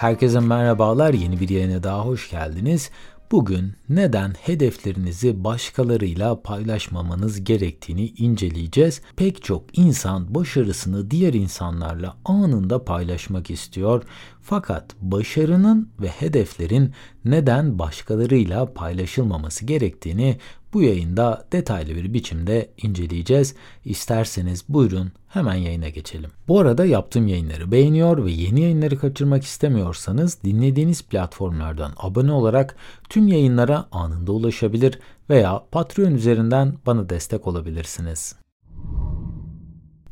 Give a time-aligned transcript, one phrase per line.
[0.00, 1.14] Herkese merhabalar.
[1.14, 2.90] Yeni bir yayına daha hoş geldiniz.
[3.32, 9.02] Bugün neden hedeflerinizi başkalarıyla paylaşmamanız gerektiğini inceleyeceğiz.
[9.16, 14.02] Pek çok insan başarısını diğer insanlarla anında paylaşmak istiyor.
[14.40, 16.92] Fakat başarının ve hedeflerin
[17.24, 20.36] neden başkalarıyla paylaşılmaması gerektiğini
[20.72, 23.54] bu yayında detaylı bir biçimde inceleyeceğiz.
[23.84, 26.30] İsterseniz buyurun hemen yayına geçelim.
[26.48, 32.76] Bu arada yaptığım yayınları beğeniyor ve yeni yayınları kaçırmak istemiyorsanız dinlediğiniz platformlardan abone olarak
[33.08, 34.98] tüm yayınlara anında ulaşabilir
[35.30, 38.34] veya Patreon üzerinden bana destek olabilirsiniz.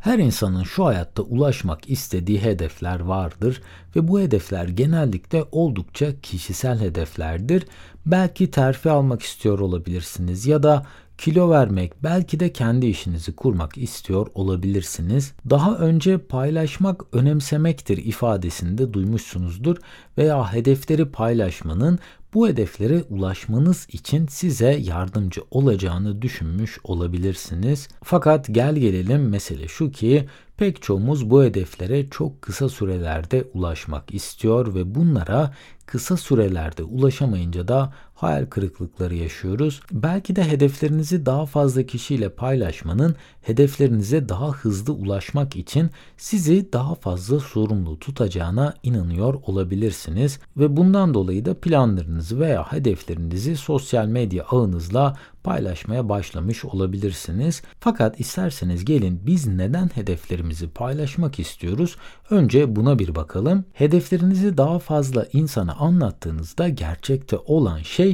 [0.09, 3.63] Her insanın şu hayatta ulaşmak istediği hedefler vardır
[3.97, 7.67] ve bu hedefler genellikle oldukça kişisel hedeflerdir.
[8.11, 10.87] Belki terfi almak istiyor olabilirsiniz ya da
[11.19, 15.33] kilo vermek, belki de kendi işinizi kurmak istiyor olabilirsiniz.
[15.51, 19.77] Daha önce paylaşmak önemsemektir ifadesini de duymuşsunuzdur
[20.19, 21.99] veya hedefleri paylaşmanın
[22.35, 27.89] bu hedeflere ulaşmanız için size yardımcı olacağını düşünmüş olabilirsiniz.
[28.05, 30.29] Fakat gel gelelim mesele şu ki
[30.59, 35.55] pek çoğumuz bu hedeflere çok kısa sürelerde ulaşmak istiyor ve bunlara
[35.87, 39.81] kısa sürelerde ulaşamayınca da hayal kırıklıkları yaşıyoruz.
[39.93, 47.41] Belki de hedeflerinizi daha fazla kişiyle paylaşmanın hedeflerinize daha hızlı ulaşmak için sizi daha fazla
[47.41, 56.09] sorumlu tutacağına inanıyor olabilirsiniz ve bundan dolayı da planlarınızı veya hedeflerinizi sosyal medya ağınızla paylaşmaya
[56.09, 57.63] başlamış olabilirsiniz.
[57.81, 61.97] Fakat isterseniz gelin biz neden hedeflerimizi paylaşmak istiyoruz?
[62.31, 63.65] Önce buna bir bakalım.
[63.73, 68.08] Hedeflerinizi daha fazla insana anlattığınızda gerçekte olan şey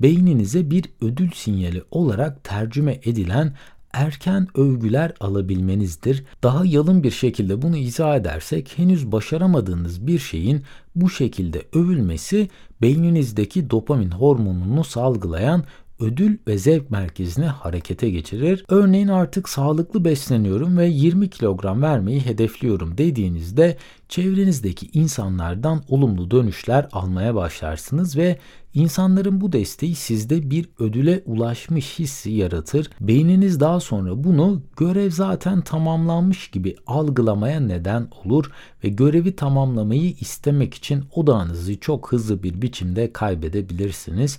[0.00, 3.54] beyninize bir ödül sinyali olarak tercüme edilen
[3.92, 6.24] erken övgüler alabilmenizdir.
[6.42, 10.62] Daha yalın bir şekilde bunu izah edersek henüz başaramadığınız bir şeyin
[10.96, 12.48] bu şekilde övülmesi
[12.82, 15.64] beyninizdeki dopamin hormonunu salgılayan
[16.00, 18.64] ödül ve zevk merkezini harekete geçirir.
[18.68, 23.76] Örneğin artık sağlıklı besleniyorum ve 20 kilogram vermeyi hedefliyorum dediğinizde
[24.08, 28.38] çevrenizdeki insanlardan olumlu dönüşler almaya başlarsınız ve
[28.74, 32.90] insanların bu desteği sizde bir ödüle ulaşmış hissi yaratır.
[33.00, 38.50] Beyniniz daha sonra bunu görev zaten tamamlanmış gibi algılamaya neden olur
[38.84, 44.38] ve görevi tamamlamayı istemek için odağınızı çok hızlı bir biçimde kaybedebilirsiniz.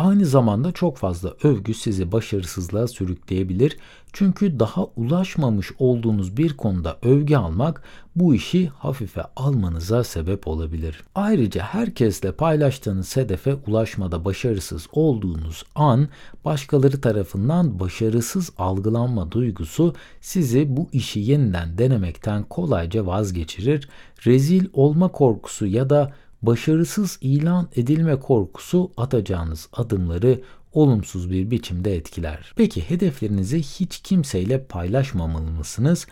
[0.00, 3.78] Aynı zamanda çok fazla övgü sizi başarısızlığa sürükleyebilir.
[4.12, 7.82] Çünkü daha ulaşmamış olduğunuz bir konuda övgü almak
[8.16, 11.02] bu işi hafife almanıza sebep olabilir.
[11.14, 16.08] Ayrıca herkesle paylaştığınız hedefe ulaşmada başarısız olduğunuz an
[16.44, 23.88] başkaları tarafından başarısız algılanma duygusu sizi bu işi yeniden denemekten kolayca vazgeçirir.
[24.26, 26.12] Rezil olma korkusu ya da
[26.42, 30.40] başarısız ilan edilme korkusu atacağınız adımları
[30.72, 32.52] olumsuz bir biçimde etkiler.
[32.56, 36.06] Peki hedeflerinizi hiç kimseyle paylaşmamalı mısınız?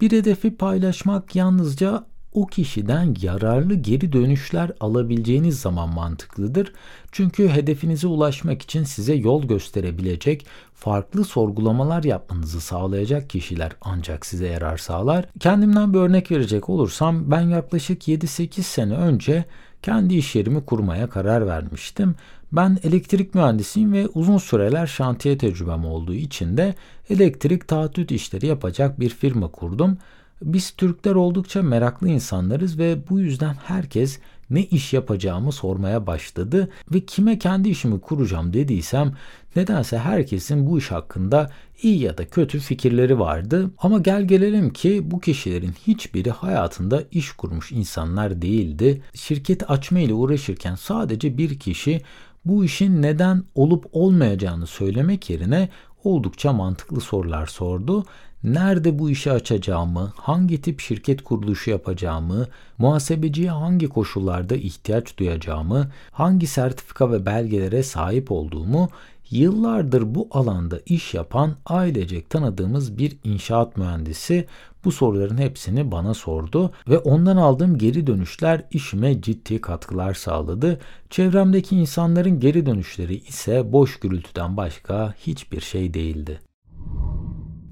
[0.00, 6.72] Bir hedefi paylaşmak yalnızca o kişiden yararlı geri dönüşler alabileceğiniz zaman mantıklıdır.
[7.12, 14.78] Çünkü hedefinize ulaşmak için size yol gösterebilecek, farklı sorgulamalar yapmanızı sağlayacak kişiler ancak size yarar
[14.78, 15.24] sağlar.
[15.40, 19.44] Kendimden bir örnek verecek olursam ben yaklaşık 7-8 sene önce
[19.82, 22.14] kendi iş yerimi kurmaya karar vermiştim.
[22.52, 26.74] Ben elektrik mühendisiyim ve uzun süreler şantiye tecrübem olduğu için de
[27.10, 29.98] elektrik taahhüt işleri yapacak bir firma kurdum.
[30.44, 34.18] Biz Türkler oldukça meraklı insanlarız ve bu yüzden herkes
[34.50, 39.12] ne iş yapacağımı sormaya başladı ve kime kendi işimi kuracağım dediysem
[39.56, 41.50] nedense herkesin bu iş hakkında
[41.82, 43.70] iyi ya da kötü fikirleri vardı.
[43.78, 49.02] Ama gel gelelim ki bu kişilerin hiçbiri hayatında iş kurmuş insanlar değildi.
[49.14, 52.02] Şirket açma ile uğraşırken sadece bir kişi
[52.44, 55.68] bu işin neden olup olmayacağını söylemek yerine
[56.04, 58.04] oldukça mantıklı sorular sordu
[58.44, 62.46] nerede bu işi açacağımı, hangi tip şirket kuruluşu yapacağımı,
[62.78, 68.88] muhasebeciye hangi koşullarda ihtiyaç duyacağımı, hangi sertifika ve belgelere sahip olduğumu,
[69.30, 74.46] yıllardır bu alanda iş yapan ailecek tanıdığımız bir inşaat mühendisi
[74.84, 80.80] bu soruların hepsini bana sordu ve ondan aldığım geri dönüşler işime ciddi katkılar sağladı.
[81.10, 86.51] Çevremdeki insanların geri dönüşleri ise boş gürültüden başka hiçbir şey değildi.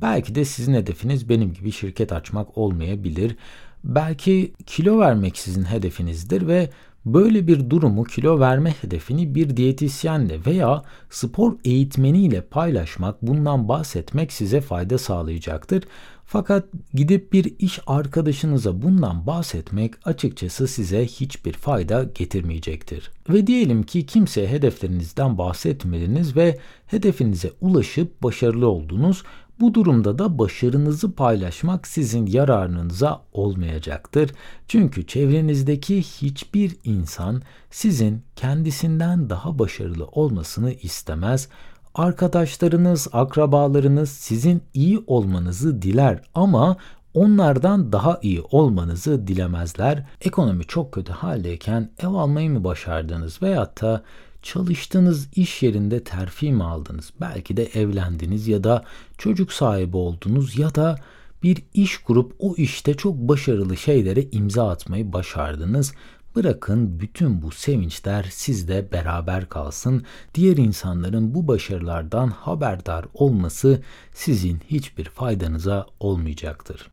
[0.02, 3.36] Belki de sizin hedefiniz benim gibi şirket açmak olmayabilir.
[3.84, 6.70] Belki kilo vermek sizin hedefinizdir ve
[7.06, 14.60] böyle bir durumu kilo verme hedefini bir diyetisyenle veya spor eğitmeniyle paylaşmak, bundan bahsetmek size
[14.60, 15.84] fayda sağlayacaktır.
[16.24, 16.64] Fakat
[16.94, 23.10] gidip bir iş arkadaşınıza bundan bahsetmek açıkçası size hiçbir fayda getirmeyecektir.
[23.28, 29.22] Ve diyelim ki kimseye hedeflerinizden bahsetmediniz ve hedefinize ulaşıp başarılı oldunuz.
[29.60, 34.30] Bu durumda da başarınızı paylaşmak sizin yararınıza olmayacaktır.
[34.68, 41.48] Çünkü çevrenizdeki hiçbir insan sizin kendisinden daha başarılı olmasını istemez.
[41.94, 46.76] Arkadaşlarınız, akrabalarınız sizin iyi olmanızı diler ama
[47.14, 50.06] onlardan daha iyi olmanızı dilemezler.
[50.20, 54.02] Ekonomi çok kötü haldeyken ev almayı mı başardınız veyahut da
[54.42, 57.12] çalıştığınız iş yerinde terfi mi aldınız?
[57.20, 58.84] Belki de evlendiniz ya da
[59.18, 60.96] çocuk sahibi oldunuz ya da
[61.42, 65.94] bir iş kurup o işte çok başarılı şeylere imza atmayı başardınız.
[66.36, 70.04] Bırakın bütün bu sevinçler sizde beraber kalsın.
[70.34, 73.82] Diğer insanların bu başarılardan haberdar olması
[74.14, 76.90] sizin hiçbir faydanıza olmayacaktır.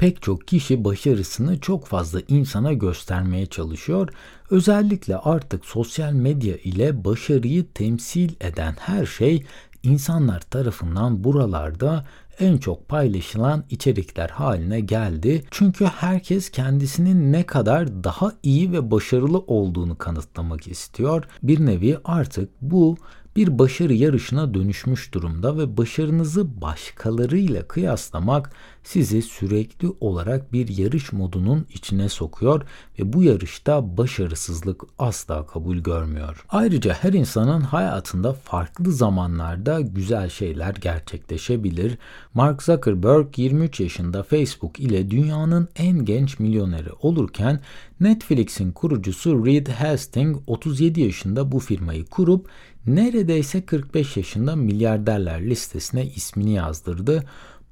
[0.00, 4.08] Pek çok kişi başarısını çok fazla insana göstermeye çalışıyor.
[4.50, 9.44] Özellikle artık sosyal medya ile başarıyı temsil eden her şey
[9.82, 12.04] insanlar tarafından buralarda
[12.38, 15.42] en çok paylaşılan içerikler haline geldi.
[15.50, 21.24] Çünkü herkes kendisinin ne kadar daha iyi ve başarılı olduğunu kanıtlamak istiyor.
[21.42, 22.96] Bir nevi artık bu
[23.36, 28.52] bir başarı yarışına dönüşmüş durumda ve başarınızı başkalarıyla kıyaslamak
[28.84, 32.62] sizi sürekli olarak bir yarış modunun içine sokuyor
[32.98, 36.44] ve bu yarışta başarısızlık asla kabul görmüyor.
[36.48, 41.98] Ayrıca her insanın hayatında farklı zamanlarda güzel şeyler gerçekleşebilir.
[42.34, 47.60] Mark Zuckerberg 23 yaşında Facebook ile dünyanın en genç milyoneri olurken
[48.00, 52.48] Netflix'in kurucusu Reed Hastings 37 yaşında bu firmayı kurup
[52.86, 57.24] neredeyse 45 yaşında milyarderler listesine ismini yazdırdı.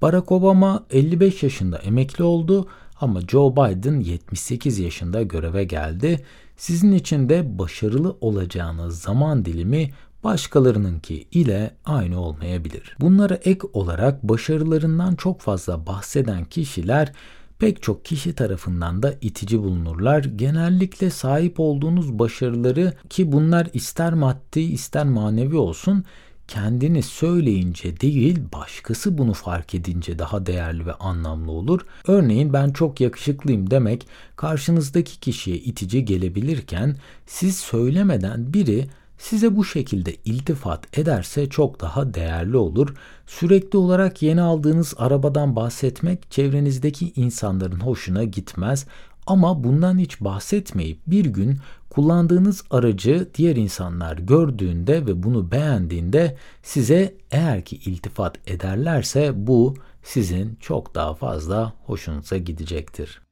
[0.02, 2.68] Barack Obama 55 yaşında emekli oldu
[3.00, 6.24] ama Joe Biden 78 yaşında göreve geldi.
[6.56, 9.90] Sizin için de başarılı olacağınız zaman dilimi
[10.24, 12.96] başkalarınınki ile aynı olmayabilir.
[13.00, 17.12] Bunlara ek olarak başarılarından çok fazla bahseden kişiler
[17.58, 20.24] pek çok kişi tarafından da itici bulunurlar.
[20.24, 26.04] Genellikle sahip olduğunuz başarıları ki bunlar ister maddi ister manevi olsun
[26.48, 31.80] kendini söyleyince değil başkası bunu fark edince daha değerli ve anlamlı olur.
[32.06, 34.06] Örneğin ben çok yakışıklıyım demek
[34.36, 36.96] karşınızdaki kişiye itici gelebilirken
[37.26, 38.86] siz söylemeden biri
[39.18, 42.94] size bu şekilde iltifat ederse çok daha değerli olur.
[43.26, 48.86] Sürekli olarak yeni aldığınız arabadan bahsetmek çevrenizdeki insanların hoşuna gitmez
[49.26, 51.58] ama bundan hiç bahsetmeyip bir gün
[51.90, 60.56] kullandığınız aracı diğer insanlar gördüğünde ve bunu beğendiğinde size eğer ki iltifat ederlerse bu sizin
[60.60, 63.27] çok daha fazla hoşunuza gidecektir.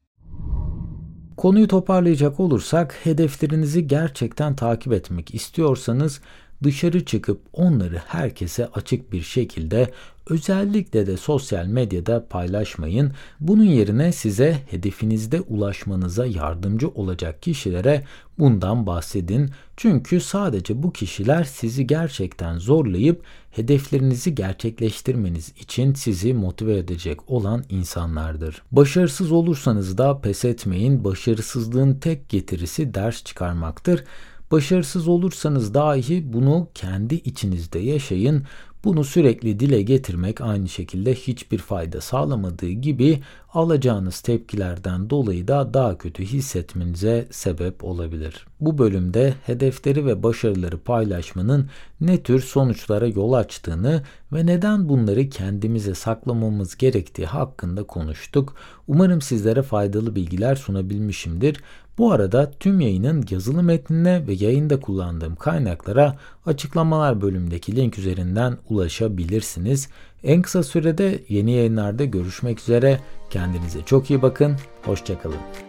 [1.37, 6.21] Konuyu toparlayacak olursak hedeflerinizi gerçekten takip etmek istiyorsanız
[6.63, 9.91] dışarı çıkıp onları herkese açık bir şekilde
[10.31, 13.13] özellikle de sosyal medyada paylaşmayın.
[13.41, 18.05] Bunun yerine size hedefinizde ulaşmanıza yardımcı olacak kişilere
[18.39, 19.51] bundan bahsedin.
[19.77, 28.63] Çünkü sadece bu kişiler sizi gerçekten zorlayıp hedeflerinizi gerçekleştirmeniz için sizi motive edecek olan insanlardır.
[28.73, 31.05] Başarısız olursanız da pes etmeyin.
[31.05, 34.05] Başarısızlığın tek getirisi ders çıkarmaktır.
[34.51, 38.45] Başarısız olursanız dahi bunu kendi içinizde yaşayın.
[38.85, 43.23] Bunu sürekli dile getirmek aynı şekilde hiçbir fayda sağlamadığı gibi
[43.55, 48.47] alacağınız tepkilerden dolayı da daha kötü hissetmenize sebep olabilir.
[48.61, 55.95] Bu bölümde hedefleri ve başarıları paylaşmanın ne tür sonuçlara yol açtığını ve neden bunları kendimize
[55.95, 58.55] saklamamız gerektiği hakkında konuştuk.
[58.89, 61.61] Umarım sizlere faydalı bilgiler sunabilmişimdir.
[61.99, 69.89] Bu arada tüm yayının yazılı metnine ve yayında kullandığım kaynaklara açıklamalar bölümündeki link üzerinden ulaşabilirsiniz.
[70.25, 73.01] En kısa sürede yeni yayınlarda görüşmek üzere.
[73.31, 74.57] Kendinize çok iyi bakın.
[74.83, 75.66] Hoşçakalın.